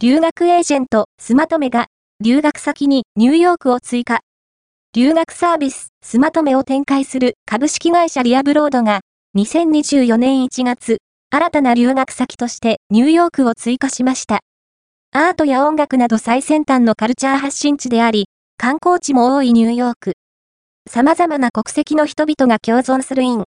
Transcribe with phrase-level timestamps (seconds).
[0.00, 1.88] 留学エージェント、スマトメが、
[2.22, 4.20] 留学先にニューヨークを追加。
[4.94, 9.00] 留学サービス、スマトメを展開する株式会社リアブロードが、
[9.36, 10.98] 2024年1月、
[11.30, 14.38] 新たな留学先としてニューヨークを追加しました。
[15.12, 18.26] アートや音楽など最先端のカルチャー発信地であり、
[18.56, 20.12] 観光地も多いニューヨーク。
[20.88, 23.36] 様々な国籍の人々が共存するイン、